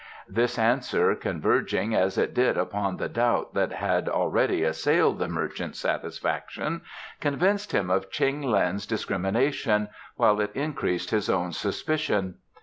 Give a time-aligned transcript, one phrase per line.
[0.27, 5.77] This answer, converging as it did upon the doubts that had already assailed the merchant's
[5.79, 6.81] satisfaction,
[7.19, 12.39] convinced him of Cheng Lin's discrimination, while it increased his own suspicion.